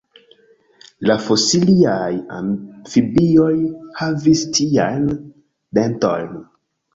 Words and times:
La 1.09 1.15
fosiliaj 1.25 2.07
amfibioj 2.37 3.51
havis 4.01 4.43
tiajn 4.57 5.07
dentojn. 5.81 6.35